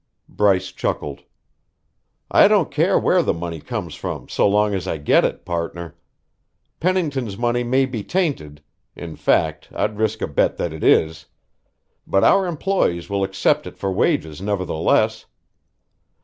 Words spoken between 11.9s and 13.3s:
but our employees will